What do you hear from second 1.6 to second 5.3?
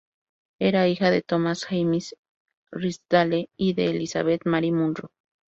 James Drysdale y de Elisabeth Mary Munro.